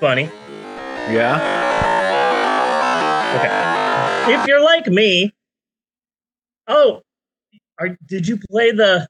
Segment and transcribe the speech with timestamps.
[0.00, 0.30] Bunny.
[1.10, 1.36] Yeah.
[3.36, 4.34] Okay.
[4.34, 5.32] If you're like me,
[6.68, 7.02] oh,
[7.78, 9.08] are, did you play the?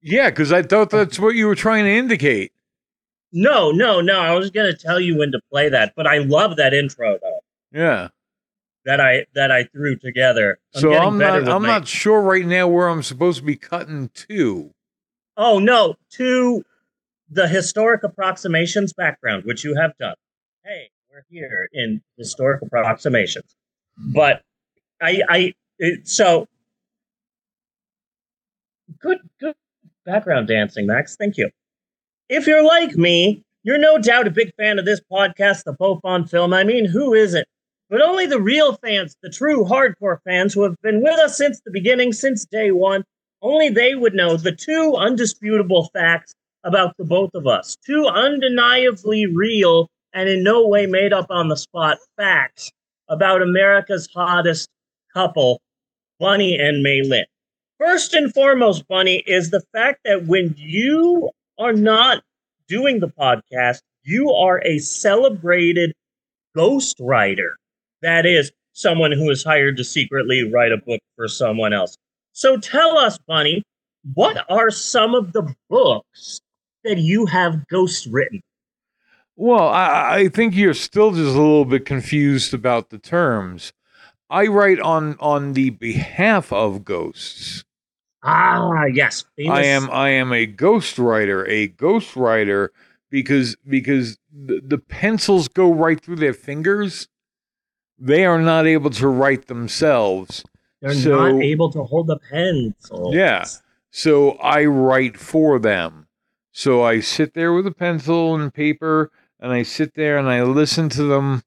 [0.00, 2.52] Yeah, because I thought that's what you were trying to indicate.
[3.32, 4.20] No, no, no.
[4.20, 7.40] I was gonna tell you when to play that, but I love that intro though.
[7.72, 8.08] Yeah.
[8.84, 10.60] That I that I threw together.
[10.72, 14.08] so I'm not I'm my- not sure right now where I'm supposed to be cutting
[14.28, 14.72] to.
[15.36, 16.64] Oh no, to
[17.30, 20.14] the historic approximations background, which you have done.
[20.64, 23.54] Hey, we're here in historic approximations,
[23.96, 24.42] but
[25.00, 26.46] I, I, it, so
[29.00, 29.54] good, good
[30.04, 31.16] background dancing, Max.
[31.16, 31.50] Thank you.
[32.28, 36.00] If you're like me, you're no doubt a big fan of this podcast, the Pope
[36.04, 36.52] on Film.
[36.52, 37.46] I mean, who isn't?
[37.90, 41.60] But only the real fans, the true hardcore fans who have been with us since
[41.64, 43.04] the beginning, since day one,
[43.40, 47.76] only they would know the two undisputable facts about the both of us.
[47.84, 52.70] Two undeniably real and in no way made up on the spot facts
[53.08, 54.68] about America's hottest
[55.14, 55.60] couple,
[56.18, 57.24] Bunny and May Lynn.
[57.78, 62.22] First and foremost, Bunny, is the fact that when you are not
[62.66, 65.92] doing the podcast, you are a celebrated
[66.56, 67.52] ghostwriter.
[68.02, 71.96] That is, someone who is hired to secretly write a book for someone else.
[72.32, 73.62] So tell us, Bunny,
[74.14, 76.40] what are some of the books
[76.84, 78.42] that you have ghost written?
[79.36, 83.72] Well, I, I think you're still just a little bit confused about the terms.
[84.28, 87.64] I write on on the behalf of ghosts.
[88.22, 89.24] Ah, yes.
[89.48, 92.72] I am I am a ghost writer, a ghost writer
[93.10, 97.08] because because the, the pencils go right through their fingers.
[97.96, 100.44] They are not able to write themselves.
[100.82, 103.12] They're so- not able to hold a pencil.
[103.14, 103.46] Yeah.
[103.90, 106.07] So I write for them.
[106.58, 110.42] So I sit there with a pencil and paper and I sit there and I
[110.42, 111.44] listen to them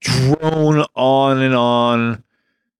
[0.00, 2.24] drone on and on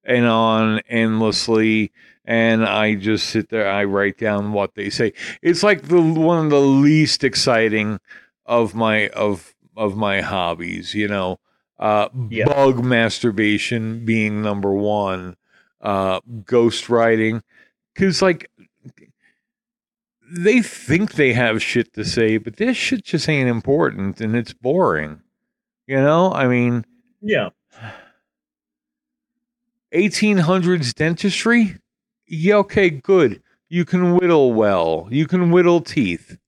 [0.03, 1.93] and on endlessly
[2.25, 5.13] and I just sit there I write down what they say.
[5.41, 8.01] It's like the one of the least exciting
[8.45, 11.39] of my of of my hobbies, you know.
[11.79, 15.37] Uh bug masturbation being number 1
[15.81, 17.45] uh ghost writing
[17.95, 18.51] cuz like
[20.31, 24.53] they think they have shit to say but this shit just ain't important and it's
[24.53, 25.21] boring
[25.87, 26.33] you know?
[26.33, 26.85] I mean
[27.21, 27.51] Yeah.
[29.95, 31.77] 1800s dentistry?
[32.27, 33.43] Yeah okay good.
[33.69, 35.09] You can whittle well.
[35.11, 36.39] You can whittle teeth.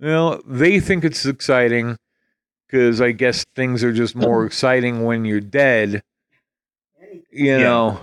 [0.00, 1.96] You know they think it's exciting
[2.66, 6.02] because i guess things are just more exciting when you're dead
[7.30, 7.58] you Yeah.
[7.58, 8.00] know?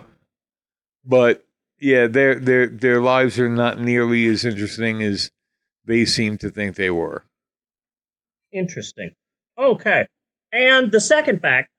[1.06, 1.46] But
[1.82, 5.32] yeah their their their lives are not nearly as interesting as
[5.84, 7.26] they seem to think they were
[8.52, 9.12] Interesting.
[9.58, 10.08] Okay.
[10.52, 11.70] And the second fact,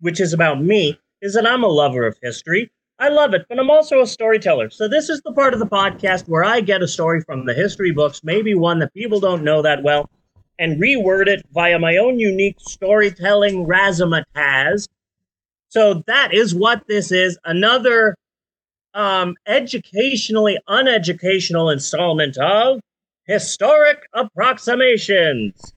[0.00, 2.70] which is about me, is that I'm a lover of history.
[2.98, 4.70] I love it, but I'm also a storyteller.
[4.70, 7.54] So this is the part of the podcast where I get a story from the
[7.54, 10.10] history books, maybe one that people don't know that well,
[10.58, 14.88] and reword it via my own unique storytelling razzmatazz.
[15.68, 17.38] So that is what this is.
[17.44, 18.16] Another
[18.98, 22.80] um, educationally uneducational installment of
[23.22, 25.72] Historic Approximations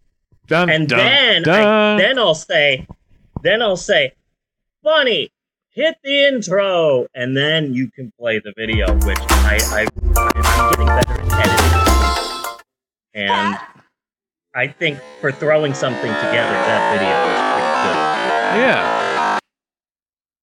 [0.47, 1.67] dun, and dun, then dun.
[1.67, 2.87] I, then I'll say,
[3.43, 4.13] then I'll say,
[4.83, 5.31] funny,
[5.69, 10.87] hit the intro, and then you can play the video, which I, I I'm getting
[10.87, 12.63] better at editing,
[13.13, 13.59] and
[14.55, 19.41] I think for throwing something together, that video is yeah pretty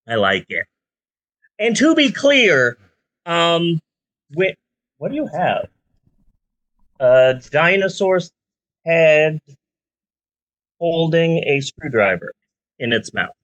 [0.07, 0.13] good.
[0.13, 0.65] I like it.
[1.59, 2.79] And to be clear,
[3.27, 3.81] um,
[4.99, 5.69] what do you have?
[7.01, 8.31] A dinosaur's
[8.85, 9.41] head
[10.81, 12.33] holding a screwdriver
[12.79, 13.35] in its mouth.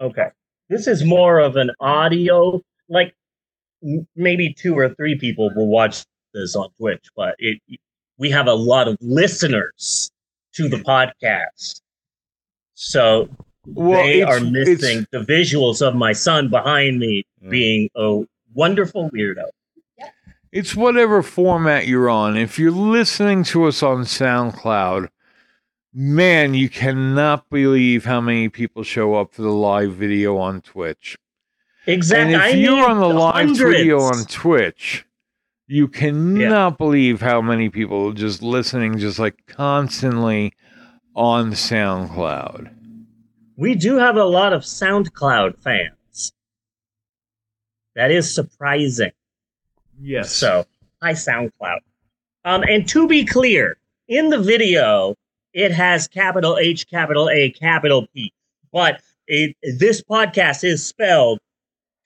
[0.00, 0.28] Okay.
[0.68, 3.14] This is more of an audio, like
[3.82, 7.60] m- maybe two or three people will watch this on Twitch, but it,
[8.18, 10.10] we have a lot of listeners
[10.54, 11.80] to the podcast.
[12.74, 13.28] So
[13.66, 17.50] well they are missing the visuals of my son behind me Mm.
[17.50, 18.22] being a
[18.54, 19.44] wonderful weirdo.
[20.52, 22.36] It's whatever format you're on.
[22.36, 25.08] If you're listening to us on SoundCloud,
[25.94, 31.16] man, you cannot believe how many people show up for the live video on Twitch.
[31.86, 32.34] Exactly.
[32.34, 33.58] And if I you're on the live hundreds.
[33.60, 35.06] video on Twitch,
[35.66, 40.52] you cannot believe how many people are just listening, just like constantly
[41.14, 42.70] on SoundCloud.
[43.60, 46.32] We do have a lot of SoundCloud fans.
[47.94, 49.12] That is surprising.
[50.00, 50.32] Yes.
[50.32, 50.64] So,
[51.02, 51.80] Hi SoundCloud.
[52.46, 53.76] Um, and to be clear,
[54.08, 55.14] in the video,
[55.52, 58.32] it has capital H, capital A, capital P.
[58.72, 61.38] But it, this podcast is spelled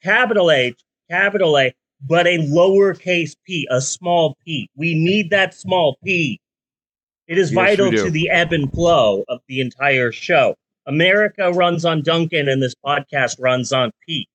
[0.03, 1.73] capital H, capital A,
[2.05, 4.69] but a lowercase p, a small p.
[4.75, 6.41] We need that small p.
[7.29, 10.57] It is Yes, vital to the ebb and flow of the entire show.
[10.87, 14.29] America runs on Dunkin', and this podcast runs on Pete.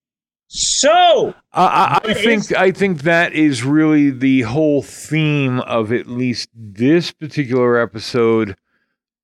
[0.48, 5.92] So, I, I, I think is- I think that is really the whole theme of
[5.92, 8.56] at least this particular episode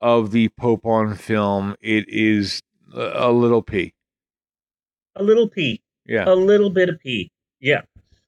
[0.00, 1.74] of the Pope on film.
[1.80, 2.62] It is
[2.94, 3.92] a, little p.
[5.16, 5.82] a little P.
[6.06, 6.24] Yeah.
[6.28, 7.32] a little bit of pee.
[7.60, 7.80] Yeah.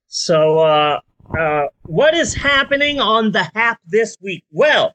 [0.09, 1.01] So, uh,
[1.39, 4.43] uh, what is happening on the Hap this week?
[4.51, 4.95] Well,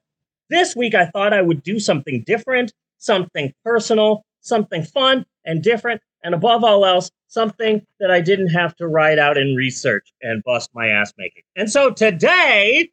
[0.50, 2.73] this week I thought I would do something different,
[3.03, 8.75] something personal, something fun and different, and above all else, something that I didn't have
[8.77, 11.44] to write out and research and bust my ass making.
[11.55, 12.89] And so today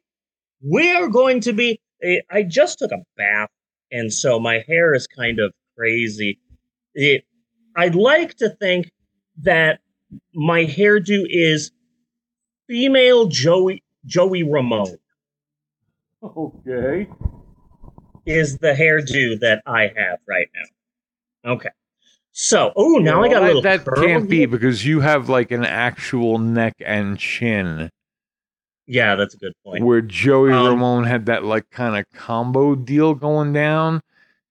[0.61, 1.79] we're going to be.
[2.03, 3.49] eh, I just took a bath,
[3.91, 6.39] and so my hair is kind of crazy.
[6.93, 7.23] It,
[7.75, 8.91] I'd like to think
[9.43, 9.79] that
[10.33, 11.71] my hairdo is
[12.67, 14.97] female Joey Joey Ramone
[16.23, 17.07] Okay.
[18.25, 21.51] Is the hairdo that I have right now.
[21.53, 21.69] Okay.
[22.31, 24.47] So, oh, now I got a little that, can't be here.
[24.47, 27.89] because you have like an actual neck and chin
[28.87, 29.83] Yeah, that's a good point.
[29.83, 34.01] where Joey Um, Ramone had that like kind of combo deal going down.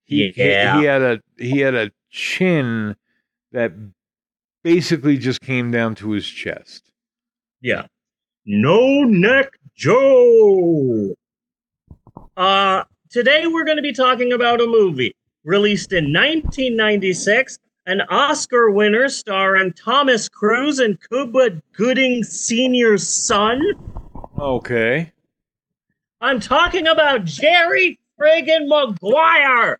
[0.03, 2.95] He, he- he had a he had a chin
[3.51, 3.71] that
[4.63, 6.91] basically just came down to his chest.
[7.61, 7.87] Yeah.
[8.45, 11.15] No neck Joe.
[12.37, 15.13] Uh today we're going to be talking about a movie
[15.43, 23.61] released in 1996, an Oscar winner starring Thomas Cruise and Cuba Gooding Sr.'s son.
[24.39, 25.11] Okay.
[26.21, 29.79] I'm talking about Jerry friggin' Maguire.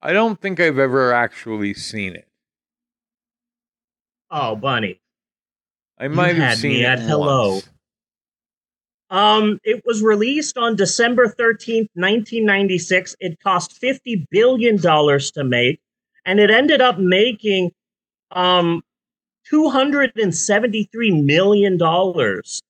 [0.00, 2.26] I don't think I've ever actually seen it.
[4.30, 5.00] Oh, bunny.
[5.98, 7.60] I might have seen it at hello.
[9.10, 13.16] Um, it was released on December 13th, 1996.
[13.20, 15.80] It cost $50 billion to make,
[16.26, 17.72] and it ended up making
[18.30, 18.82] um
[19.50, 21.74] $273 million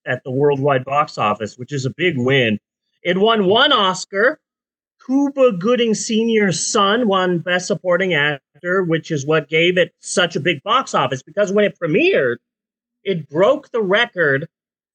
[0.05, 2.57] at the worldwide box office, which is a big win.
[3.03, 4.39] It won one Oscar.
[5.05, 10.39] Cuba Gooding Sr.'s son won Best Supporting Actor, which is what gave it such a
[10.39, 12.37] big box office because when it premiered,
[13.03, 14.47] it broke the record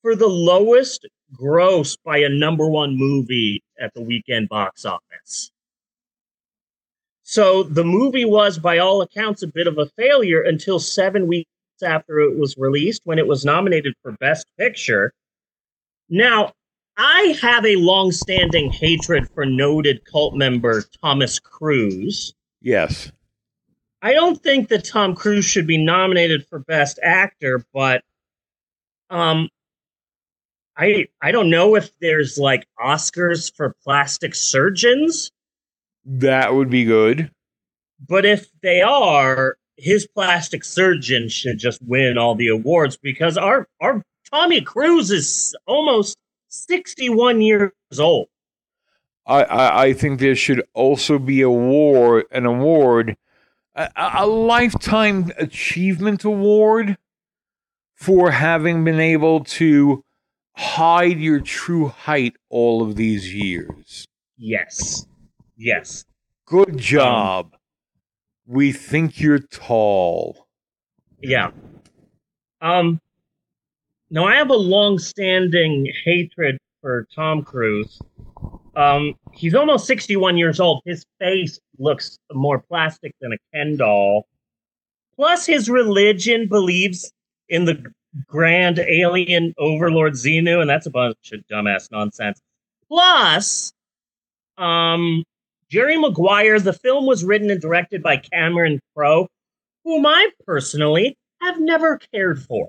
[0.02, 5.50] for the lowest gross by a number one movie at the weekend box office.
[7.22, 11.48] So the movie was, by all accounts, a bit of a failure until seven weeks
[11.82, 15.12] after it was released when it was nominated for Best Picture.
[16.08, 16.52] Now,
[16.96, 22.34] I have a long-standing hatred for noted cult member Thomas Cruise.
[22.60, 23.10] Yes.
[24.02, 28.02] I don't think that Tom Cruise should be nominated for Best Actor, but
[29.08, 29.48] um,
[30.76, 35.30] I I don't know if there's like Oscars for plastic surgeons,
[36.04, 37.30] That would be good.
[38.08, 43.68] but if they are, his plastic surgeon should just win all the awards because our
[43.80, 46.16] our Tommy Cruise is almost
[46.48, 48.28] 61 years old.
[49.26, 53.16] I, I, I think there should also be award an award,
[53.74, 56.98] a, a a lifetime achievement award
[57.94, 60.04] for having been able to
[60.56, 64.06] hide your true height all of these years.
[64.38, 65.06] Yes.
[65.56, 66.04] Yes.
[66.46, 67.54] Good job.
[68.46, 70.46] we think you're tall.
[71.22, 71.50] Yeah.
[72.60, 73.00] Um
[74.10, 77.98] now I have a long-standing hatred for Tom Cruise.
[78.76, 80.82] Um he's almost 61 years old.
[80.84, 84.26] His face looks more plastic than a Ken doll.
[85.16, 87.12] Plus his religion believes
[87.48, 87.92] in the
[88.26, 92.40] grand alien overlord Xenu and that's a bunch of dumbass nonsense.
[92.88, 93.72] Plus
[94.56, 95.24] um
[95.70, 99.26] Jerry Maguire, the film was written and directed by Cameron Crowe,
[99.84, 102.68] whom I personally have never cared for.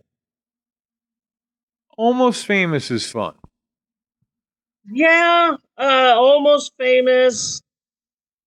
[1.98, 3.36] Almost famous is fun.
[4.92, 7.62] Yeah, uh, almost famous,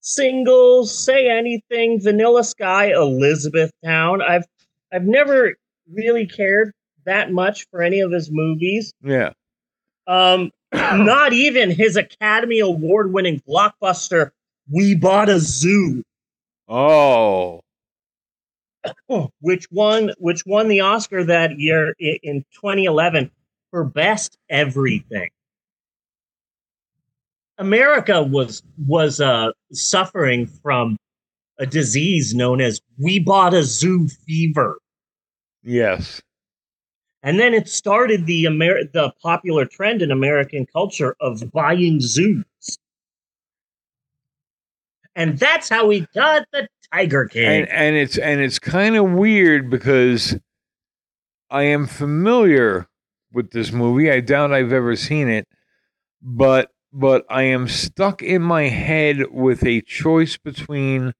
[0.00, 4.22] singles, say anything, Vanilla Sky, Elizabethtown.
[4.22, 4.44] I've
[4.92, 5.54] I've never
[5.92, 6.72] really cared
[7.08, 8.92] that much for any of his movies.
[9.02, 9.32] Yeah.
[10.06, 14.30] Um, not even his Academy Award winning blockbuster,
[14.70, 16.02] We Bought a Zoo.
[16.68, 17.60] Oh.
[19.40, 23.30] which won which won the Oscar that year in 2011.
[23.70, 25.30] for best everything.
[27.58, 30.96] America was was uh, suffering from
[31.58, 34.78] a disease known as we bought a zoo fever.
[35.62, 36.22] Yes.
[37.22, 42.44] And then it started the Amer- the popular trend in American culture of buying zoos.
[45.16, 47.44] And that's how we got the Tiger King.
[47.44, 50.38] And and it's and it's kind of weird because
[51.50, 52.88] I am familiar
[53.32, 54.10] with this movie.
[54.10, 55.48] I doubt I've ever seen it,
[56.22, 61.12] but but I am stuck in my head with a choice between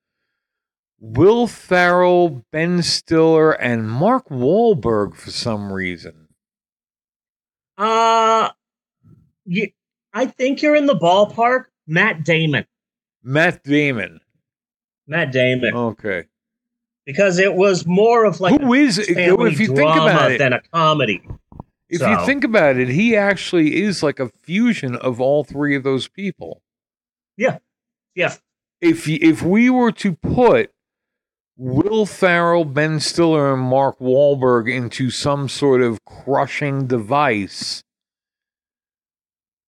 [1.01, 6.29] Will Ferrell, Ben Stiller, and Mark Wahlberg for some reason.
[7.77, 8.51] uh
[9.45, 9.69] you,
[10.13, 11.67] I think you're in the ballpark.
[11.87, 12.67] Matt Damon.
[13.23, 14.21] Matt Damon.
[15.07, 15.75] Matt Damon.
[15.75, 16.25] Okay.
[17.07, 20.39] Because it was more of like Who is if you think about it?
[20.39, 21.23] than a comedy.
[21.89, 25.75] If So- you think about it, he actually is like a fusion of all three
[25.77, 26.61] of those people.
[27.39, 27.59] Yeah.
[28.15, 28.35] Yeah.
[28.83, 30.71] If if we were to put
[31.61, 37.83] Will Ferrell, Ben Stiller, and Mark Wahlberg into some sort of crushing device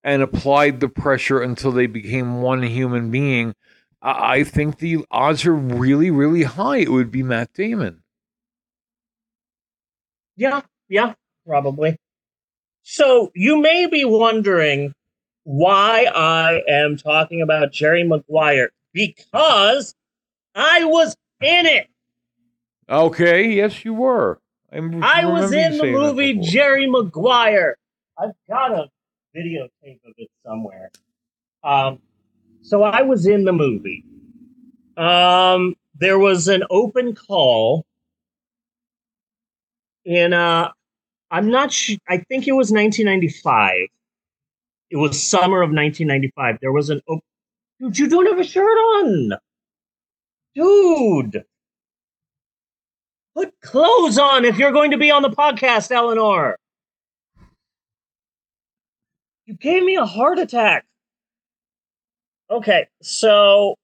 [0.05, 3.55] and applied the pressure until they became one human being,
[4.01, 6.79] I, think the odds are really, really high.
[6.79, 8.05] It would be Matt Damon.
[10.37, 11.97] Yeah, yeah, probably.
[12.83, 14.95] So you may be wondering
[15.43, 19.95] why I am talking about Jerry Maguire because
[20.55, 21.89] I was in it.
[22.89, 24.41] Okay, yes, you were.
[24.73, 26.35] I'm, I was in the movie.
[26.41, 27.77] Jerry Maguire.
[28.19, 28.89] I've got a
[29.37, 30.91] videotape of it somewhere.
[31.65, 31.99] Um,
[32.63, 34.05] so I was in the movie.
[34.97, 37.85] Um, there was an open call
[40.05, 40.71] in uh
[41.31, 43.89] I'm not sure I think it was 1995.
[44.91, 46.59] It was summer of 1995.
[46.61, 47.23] There was an open
[47.79, 49.33] Dude, you don't have a shirt on.
[50.55, 51.45] Dude.
[53.35, 56.57] Put clothes on if you're going to be on the podcast, Eleanor.
[59.47, 60.85] You gave me a heart attack.
[62.51, 63.77] Okay, so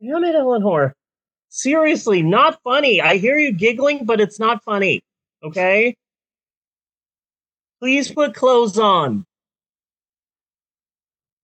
[0.00, 0.94] damn it, Eleanor.
[1.48, 3.00] Seriously, not funny.
[3.00, 5.02] I hear you giggling, but it's not funny.
[5.42, 5.96] Okay?
[7.80, 9.24] Please put clothes on.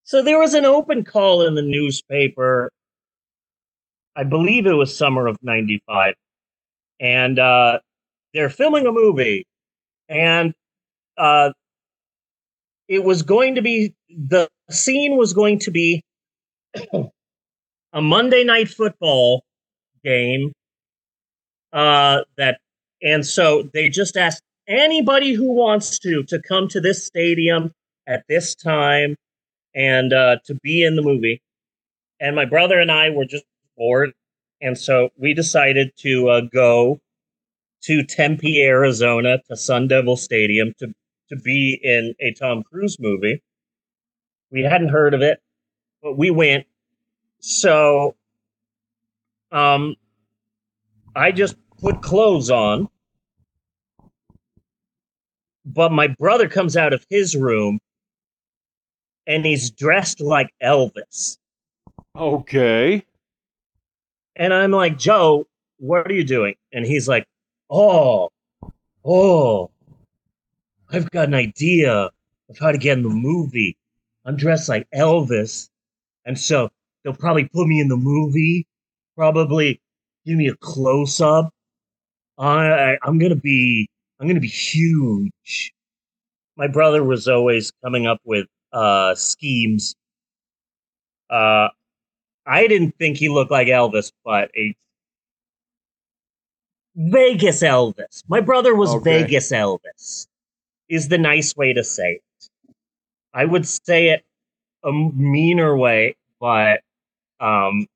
[0.04, 2.70] So there was an open call in the newspaper.
[4.17, 6.14] I believe it was summer of 95.
[7.00, 7.79] And uh,
[8.35, 9.47] they're filming a movie.
[10.09, 10.55] And
[11.17, 11.52] uh,
[12.88, 16.02] it was going to be the scene was going to be
[17.93, 19.45] a Monday night football
[20.05, 20.52] game.
[21.73, 22.59] Uh, that
[23.02, 27.73] and so they just asked anybody who wants to to come to this stadium
[28.09, 29.14] at this time
[29.75, 31.40] and uh, to be in the movie.
[32.19, 33.45] And my brother and I were just
[33.81, 34.13] bored,
[34.61, 37.01] and so we decided to uh, go
[37.85, 40.95] to Tempe, Arizona, to Sun Devil Stadium to
[41.31, 43.43] to be in a Tom Cruise movie.
[44.51, 45.41] We hadn't heard of it,
[46.03, 46.67] but we went.
[47.39, 48.17] So,
[49.53, 49.95] um,
[51.15, 52.89] I just put clothes on,
[55.65, 57.79] but my brother comes out of his room
[59.27, 61.39] and he's dressed like Elvis.
[62.17, 63.05] Okay.
[64.40, 66.54] And I'm like, Joe, what are you doing?
[66.73, 67.26] And he's like,
[67.68, 68.30] Oh,
[69.04, 69.70] oh,
[70.90, 72.11] I've got an idea
[72.49, 73.76] of how to get in the movie.
[74.25, 75.68] I'm dressed like Elvis.
[76.25, 76.70] And so
[77.04, 78.66] they'll probably put me in the movie,
[79.14, 79.78] probably
[80.25, 81.52] give me a close up.
[82.38, 85.75] I, I'm going to be, I'm going to be huge.
[86.56, 89.94] My brother was always coming up with uh, schemes.
[91.28, 91.68] Uh,
[92.50, 94.75] I didn't think he looked like Elvis, but a
[96.97, 98.25] Vegas Elvis.
[98.28, 99.23] My brother was Okay.
[99.23, 100.26] Vegas Elvis.
[100.88, 102.49] Is the nice way to say it.
[103.33, 104.25] I would say it
[104.83, 106.80] a meaner way, but
[107.38, 107.87] um,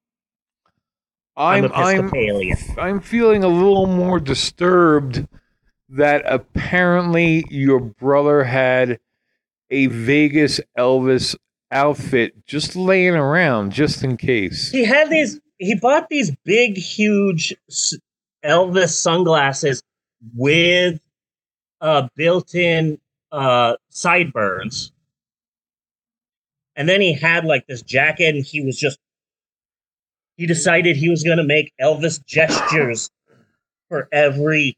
[1.37, 5.27] I'm, I'm I'm I'm feeling a little more disturbed
[5.89, 9.01] that apparently your brother had
[9.71, 11.35] a Vegas Elvis
[11.75, 14.71] outfit just laying around just in case.
[14.71, 15.41] he had these.
[15.59, 17.55] He bought these big, huge
[18.45, 19.83] Elvis sunglasses
[20.35, 21.01] with
[21.81, 22.99] uh, built-in
[23.31, 24.93] uh, sideburns,
[26.77, 28.99] and then he had like this jacket, and he was just.
[30.37, 33.09] He decided he was going to make Elvis gestures
[33.89, 34.77] for every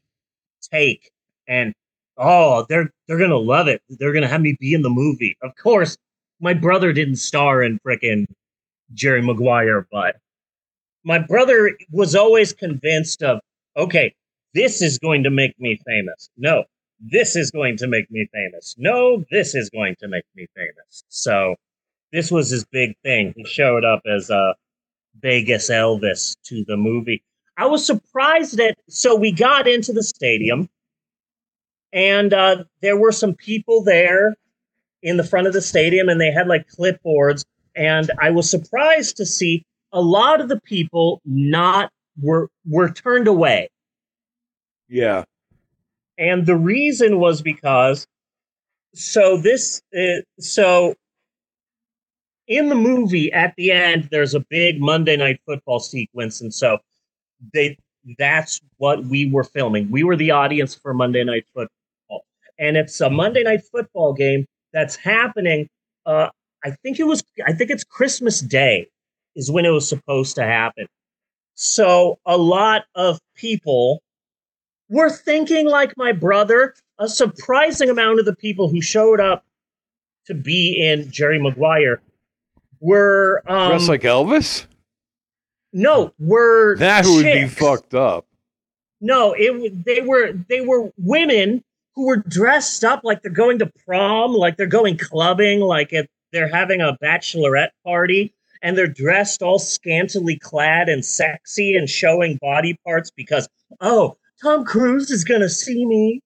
[0.71, 1.09] take,
[1.47, 1.73] and
[2.17, 3.81] oh, they're they're gonna love it.
[3.89, 5.35] They're gonna have me be in the movie.
[5.41, 5.97] Of course,
[6.39, 8.25] my brother didn't star in frickin'
[8.93, 10.17] Jerry Maguire, but
[11.03, 13.39] my brother was always convinced of,
[13.75, 14.13] okay,
[14.53, 16.29] this is going to make me famous.
[16.37, 16.63] No,
[16.99, 18.75] this is going to make me famous.
[18.77, 21.03] No, this is going to make me famous.
[21.09, 21.55] So
[22.11, 23.33] this was his big thing.
[23.35, 24.55] He showed up as a
[25.21, 27.23] Vegas Elvis to the movie.
[27.57, 30.69] I was surprised that so we got into the stadium
[31.91, 34.35] and uh, there were some people there
[35.03, 39.17] in the front of the stadium and they had like clipboards and I was surprised
[39.17, 43.69] to see a lot of the people not were were turned away.
[44.89, 45.23] Yeah.
[46.17, 48.07] And the reason was because
[48.95, 50.95] so this uh, so
[52.47, 56.79] in the movie at the end there's a big Monday night football sequence and so
[57.53, 57.77] they
[58.17, 59.91] that's what we were filming.
[59.91, 62.25] We were the audience for Monday night football.
[62.57, 65.67] And it's a Monday night football game that's happening
[66.05, 66.29] uh
[66.63, 68.87] I think it was I think it's Christmas Day
[69.35, 70.87] is when it was supposed to happen.
[71.55, 74.01] So a lot of people
[74.89, 76.75] were thinking like my brother.
[76.99, 79.45] A surprising amount of the people who showed up
[80.25, 82.01] to be in Jerry Maguire
[82.79, 84.65] were um, Dressed like Elvis?
[85.73, 88.25] no were That would be fucked up.
[88.99, 91.63] No, it they were they were women
[91.97, 96.07] who were dressed up like they're going to prom, like they're going clubbing, like it,
[96.31, 102.37] they're having a bachelorette party, and they're dressed all scantily clad and sexy and showing
[102.39, 103.49] body parts because
[103.81, 106.21] oh, Tom Cruise is gonna see me.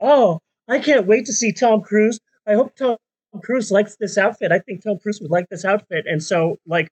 [0.00, 0.38] Oh,
[0.68, 2.20] I can't wait to see Tom Cruise.
[2.46, 2.96] I hope Tom
[3.42, 4.52] Cruise likes this outfit.
[4.52, 6.88] I think Tom Cruise would like this outfit, and so like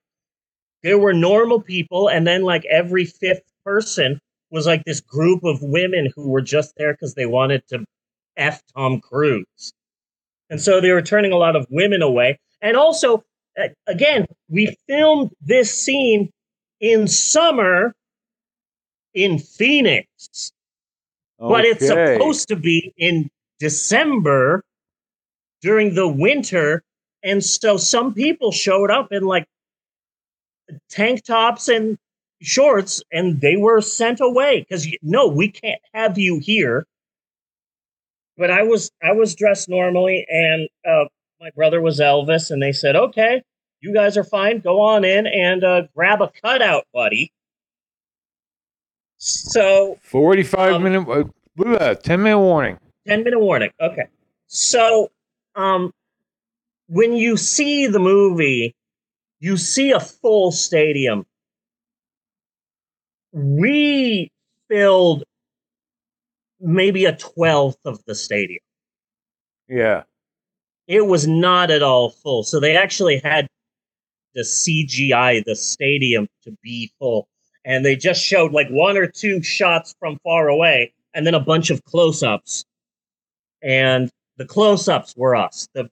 [0.82, 4.18] there were normal people, and then like every fifth person
[4.50, 7.84] was like this group of women who were just there because they wanted to
[8.38, 9.72] F Tom Cruise.
[10.50, 12.38] And so they were turning a lot of women away.
[12.62, 13.24] And also,
[13.86, 16.30] again, we filmed this scene
[16.80, 17.94] in summer
[19.14, 20.52] in Phoenix,
[21.38, 24.62] but it's supposed to be in December
[25.60, 26.82] during the winter.
[27.22, 29.46] And so some people showed up in like
[30.88, 31.98] tank tops and
[32.40, 36.86] shorts and they were sent away because no we can't have you here
[38.38, 41.04] but i was i was dressed normally and uh,
[41.40, 43.42] my brother was elvis and they said okay
[43.80, 47.30] you guys are fine go on in and uh, grab a cutout buddy
[49.18, 51.24] so 45 Um, minute, uh,
[51.56, 52.78] look at that, 10 minute warning.
[53.08, 53.70] 10 minute warning.
[53.80, 54.04] Okay.
[54.46, 55.10] So,
[55.56, 55.92] um,
[56.86, 58.76] when you see the movie,
[59.40, 61.26] you see a full stadium.
[63.32, 64.30] We
[64.68, 65.24] filled
[66.60, 68.60] maybe a twelfth of the stadium.
[69.68, 70.04] Yeah.
[70.86, 72.42] It was not at all full.
[72.42, 73.46] So they actually had
[74.34, 77.28] the CGI the stadium to be full.
[77.64, 81.40] And they just showed like one or two shots from far away and then a
[81.40, 82.64] bunch of close ups.
[83.62, 85.68] And the close ups were us.
[85.74, 85.90] The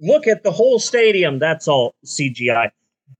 [0.00, 2.70] look at the whole stadium, that's all CGI.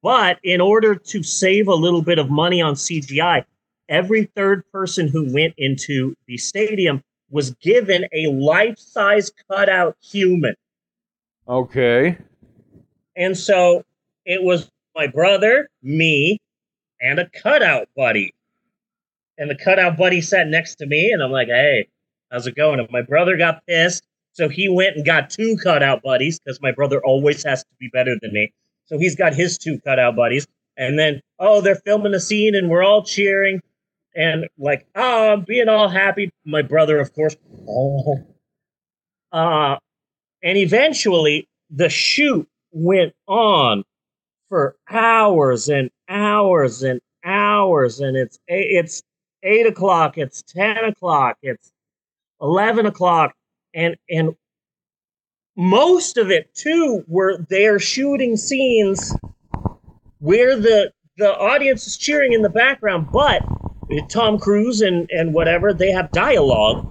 [0.03, 3.45] But in order to save a little bit of money on CGI,
[3.89, 10.55] every third person who went into the stadium was given a life size cutout human.
[11.49, 12.19] Okay.
[13.17, 13.83] And so
[14.25, 16.39] it was my brother, me,
[17.01, 18.35] and a cutout buddy.
[19.39, 21.89] And the cutout buddy sat next to me, and I'm like, hey,
[22.31, 22.81] how's it going?
[22.81, 24.05] And my brother got pissed.
[24.33, 27.89] So he went and got two cutout buddies because my brother always has to be
[27.89, 28.53] better than me.
[28.87, 30.47] So he's got his two cutout buddies.
[30.77, 33.61] And then, oh, they're filming a scene and we're all cheering.
[34.17, 36.31] And like, oh, I'm being all happy.
[36.45, 37.37] My brother, of course.
[37.69, 38.27] Oh.
[39.31, 39.77] Uh,
[40.43, 43.85] and eventually the shoot went on
[44.49, 48.01] for hours and hours and hours.
[48.01, 49.03] And it's it's
[49.43, 51.71] eight o'clock, it's ten o'clock, it's
[52.41, 53.35] eleven o'clock,
[53.75, 54.35] and and
[55.57, 59.15] most of it too were they're shooting scenes
[60.19, 63.43] where the the audience is cheering in the background, but
[64.09, 66.87] Tom Cruise and and whatever they have dialogue.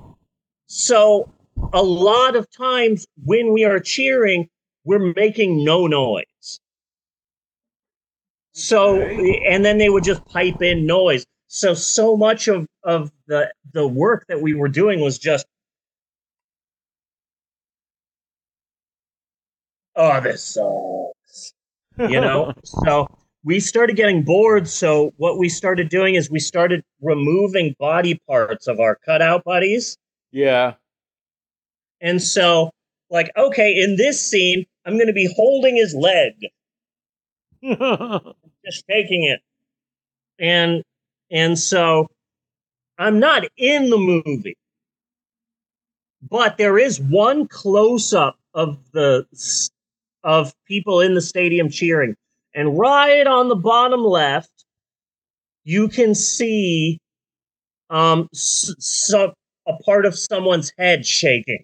[0.67, 1.31] So
[1.73, 4.49] a lot of times when we are cheering,
[4.83, 6.59] we're making no noise.
[8.53, 11.25] So and then they would just pipe in noise.
[11.47, 15.45] So so much of of the the work that we were doing was just
[19.95, 21.53] oh this sucks.
[21.97, 22.53] You know?
[22.63, 23.07] so
[23.45, 28.67] we started getting bored, so what we started doing is we started removing body parts
[28.67, 29.97] of our cutout buddies
[30.31, 30.73] Yeah.
[32.01, 32.71] And so,
[33.09, 36.33] like, okay, in this scene, I'm going to be holding his leg,
[38.65, 39.39] just taking it.
[40.39, 40.83] And
[41.31, 42.07] and so
[42.97, 44.57] I'm not in the movie.
[46.27, 49.25] But there is one close up of the
[50.23, 52.15] of people in the stadium cheering.
[52.55, 54.49] And right on the bottom left,
[55.65, 56.99] you can see
[57.89, 59.33] um so
[59.67, 61.63] a part of someone's head shaking.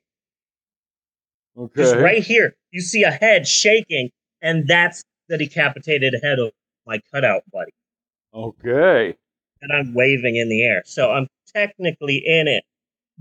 [1.57, 1.81] Okay.
[1.81, 4.09] Just right here, you see a head shaking,
[4.41, 6.51] and that's the decapitated head of
[6.85, 7.71] my cutout buddy.
[8.33, 9.15] Okay.
[9.61, 10.83] And I'm waving in the air.
[10.85, 12.63] So I'm technically in it.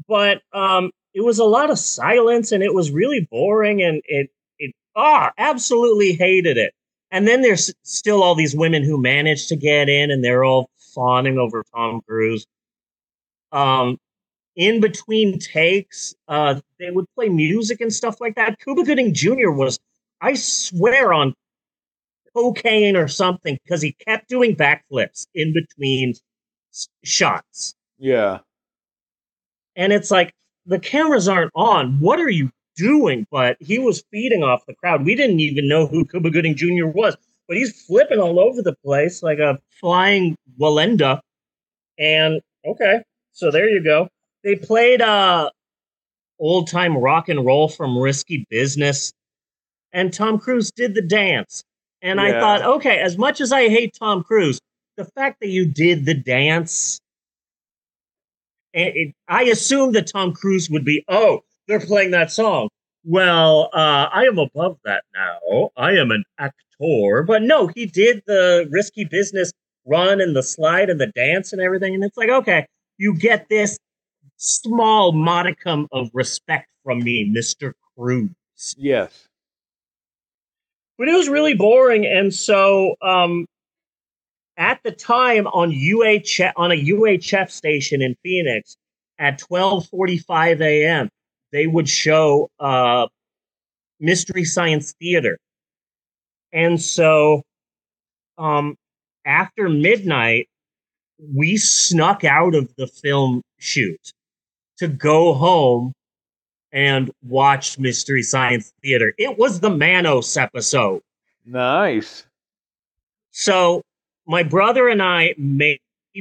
[0.09, 4.31] But um it was a lot of silence and it was really boring and it
[4.59, 6.73] it ah absolutely hated it.
[7.11, 10.71] And then there's still all these women who managed to get in and they're all
[10.95, 12.47] fawning over Tom Cruise.
[13.53, 13.99] Um
[14.57, 18.59] in between takes, uh, they would play music and stuff like that.
[18.59, 19.51] Cuba Gooding Jr.
[19.51, 19.79] was,
[20.21, 21.35] I swear, on
[22.35, 26.15] cocaine or something because he kept doing backflips in between
[27.03, 27.75] shots.
[27.99, 28.41] Yeah.
[29.77, 30.35] And it's like,
[30.67, 31.99] the cameras aren't on.
[32.01, 33.27] What are you doing?
[33.31, 35.05] But he was feeding off the crowd.
[35.05, 36.87] We didn't even know who Cuba Gooding Jr.
[36.87, 37.17] was,
[37.49, 41.21] but he's flipping all over the place like a flying Wallenda.
[41.99, 44.09] And okay, so there you go.
[44.45, 45.51] They played uh
[46.39, 49.13] old time rock and roll from Risky Business,
[49.93, 51.63] and Tom Cruise did the dance.
[52.03, 54.59] And I thought, okay, as much as I hate Tom Cruise,
[54.97, 56.99] the fact that you did the dance,
[58.73, 62.69] it, it, I assumed that Tom Cruise would be, oh, they're playing that song.
[63.05, 65.71] Well, uh, I am above that now.
[65.77, 66.57] I am an actor.
[67.27, 69.53] But no, he did the risky business
[69.87, 71.95] run and the slide and the dance and everything.
[71.95, 73.79] And it's like, okay, you get this
[74.39, 77.73] small modicum of respect from me, Mr.
[77.95, 78.31] Cruise.
[78.79, 79.29] Yes.
[80.99, 82.07] But it was really boring.
[82.07, 83.45] And so um,
[84.57, 88.77] at the time on UHF, on a UHF station in Phoenix
[89.19, 91.11] at 12:45 a.m.,
[91.53, 93.07] they would show uh,
[93.99, 95.39] Mystery Science Theater.
[96.53, 97.43] And so
[98.39, 98.77] um,
[99.25, 100.49] after midnight,
[101.35, 104.13] we snuck out of the film shoot
[104.79, 105.93] to go home
[106.73, 109.13] and watch Mystery Science Theater.
[109.19, 111.03] It was the Manos episode.
[111.45, 112.25] Nice.
[113.33, 113.83] So
[114.27, 115.79] my brother and I may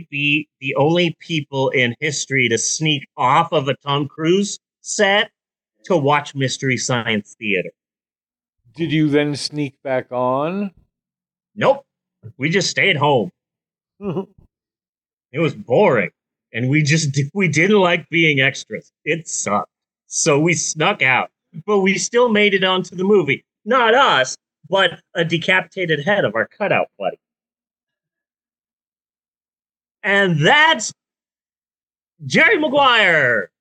[0.10, 4.60] be the only people in history to sneak off of a Tom Cruise
[4.90, 5.32] set
[5.86, 7.70] to watch Mystery Science Theater.
[8.76, 10.72] Did you then sneak back on?
[11.56, 11.86] Nope.
[12.38, 13.32] We just stayed home.
[15.32, 16.10] It was boring.
[16.54, 18.92] And we just we didn't like being extras.
[19.06, 19.70] It sucked.
[20.08, 21.30] So we snuck out.
[21.66, 23.44] But we still made it onto the movie.
[23.66, 24.36] Not us,
[24.70, 27.20] but a decapitated head of our cutout buddy.
[30.04, 30.94] And that's
[32.26, 33.52] Jerry Maguire.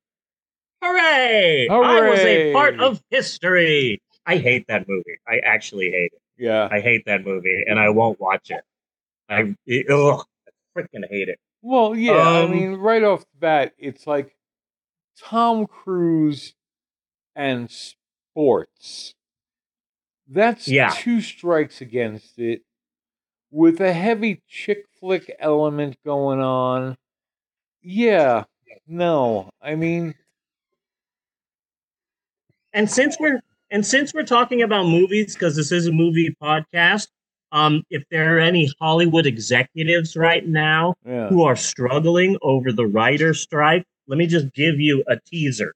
[0.83, 1.69] Hooray!
[1.69, 1.77] I
[2.11, 4.01] was a part of history.
[4.27, 5.19] I hate that movie.
[5.27, 6.21] I actually hate it.
[6.37, 6.69] yeah.
[6.71, 8.63] I hate that movie, and I won't watch it.
[9.29, 11.39] I it, ugh, I freaking hate it.
[11.63, 12.13] Well, yeah.
[12.13, 14.37] I Um, mean, right off the bat, it's like
[15.19, 16.55] Tom Cruise
[17.35, 19.15] and sports.
[20.29, 20.91] That's Yeah.
[20.95, 22.63] two strikes against it,
[23.51, 26.97] with a heavy chick flick element going on.
[27.83, 28.45] Yeah.
[28.87, 29.51] No.
[29.61, 30.15] I mean,
[32.73, 37.09] And since we're and since we're talking about movies, because this is a movie podcast,
[37.53, 41.29] um, if there are any Hollywood executives right now yeah.
[41.29, 45.75] who are struggling over the writer strike, let me just give you a teaser.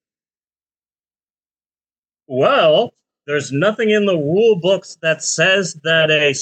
[2.26, 2.94] Well,
[3.26, 6.34] there's nothing in the rule books that says that a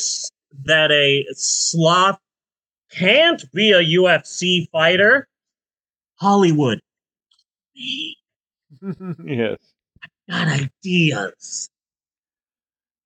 [0.64, 2.18] that a sloth
[2.90, 5.26] can't be a UFC fighter.
[6.16, 6.80] Hollywood,
[9.24, 9.56] yes.
[10.30, 11.68] Got ideas.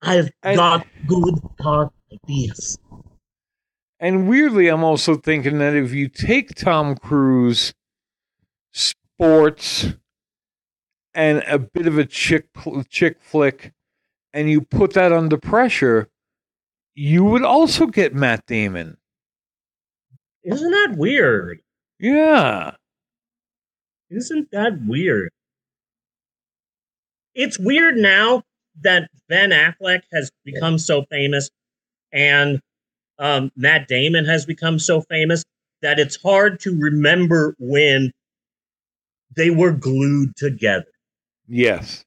[0.03, 2.79] I've And- got good thought ideas.
[3.99, 7.73] And weirdly, I'm also thinking that if you take Tom Cruise,
[8.73, 9.87] sports,
[11.15, 12.49] and a bit of a chick
[12.91, 13.73] chick flick,
[14.35, 16.11] and you put that under pressure,
[16.95, 18.99] you would also get Matt Damon.
[20.43, 21.61] Isn't that weird?
[21.99, 22.77] Yeah.
[24.11, 25.31] Isn't that weird?
[27.35, 28.43] It's weird now
[28.83, 31.51] that Ben Affleck has become so famous
[32.13, 32.61] and
[33.19, 35.45] um, Matt Damon has become so famous
[35.83, 38.13] that it's hard to remember when
[39.37, 40.87] they were glued together.
[41.47, 42.05] Yes.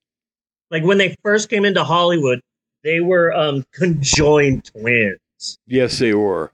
[0.72, 2.42] Like when they first came into Hollywood,
[2.84, 5.20] they were um conjoined twins.
[5.66, 6.52] Yes, they were.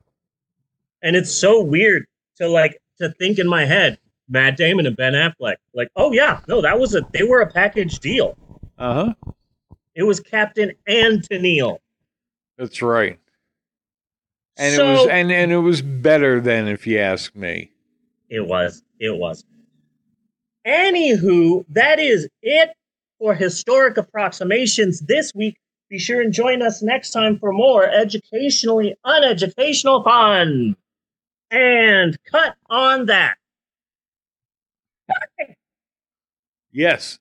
[1.02, 2.06] And it's so weird
[2.38, 3.98] to like to think in my head,
[4.30, 5.56] Matt Damon and Ben Affleck.
[5.74, 8.38] Like, oh yeah, no, that was a they were a package deal.
[8.84, 9.32] Uh huh.
[9.96, 11.78] It was Captain and Tennille.
[12.58, 13.18] That's right.
[14.58, 17.72] And So- it was and and it was better than if you ask me.
[18.30, 18.84] It was.
[19.00, 19.46] It was.
[20.68, 22.72] Anywho, that is it
[23.20, 25.56] for historic approximations this week.
[25.90, 30.76] Be sure and join us next time for more educationally uneducational fun.
[31.52, 33.38] And cut on that.
[36.72, 37.20] Yes.